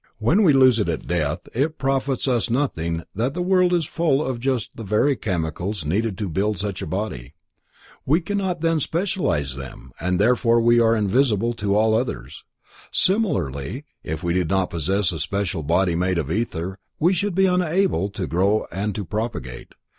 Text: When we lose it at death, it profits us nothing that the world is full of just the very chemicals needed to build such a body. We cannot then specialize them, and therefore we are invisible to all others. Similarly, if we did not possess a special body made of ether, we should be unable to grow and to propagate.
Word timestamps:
When 0.17 0.41
we 0.41 0.51
lose 0.51 0.79
it 0.79 0.89
at 0.89 1.05
death, 1.05 1.41
it 1.53 1.77
profits 1.77 2.27
us 2.27 2.49
nothing 2.49 3.03
that 3.13 3.35
the 3.35 3.41
world 3.43 3.71
is 3.71 3.85
full 3.85 4.25
of 4.25 4.39
just 4.39 4.75
the 4.75 4.83
very 4.83 5.15
chemicals 5.15 5.85
needed 5.85 6.17
to 6.17 6.27
build 6.27 6.57
such 6.57 6.81
a 6.81 6.87
body. 6.87 7.35
We 8.03 8.19
cannot 8.19 8.61
then 8.61 8.79
specialize 8.79 9.55
them, 9.55 9.91
and 9.99 10.19
therefore 10.19 10.59
we 10.59 10.79
are 10.79 10.95
invisible 10.95 11.53
to 11.53 11.75
all 11.75 11.93
others. 11.93 12.43
Similarly, 12.89 13.85
if 14.03 14.23
we 14.23 14.33
did 14.33 14.49
not 14.49 14.71
possess 14.71 15.11
a 15.11 15.19
special 15.19 15.61
body 15.61 15.93
made 15.93 16.17
of 16.17 16.31
ether, 16.31 16.79
we 16.99 17.13
should 17.13 17.35
be 17.35 17.45
unable 17.45 18.09
to 18.09 18.25
grow 18.25 18.65
and 18.71 18.95
to 18.95 19.05
propagate. 19.05 19.75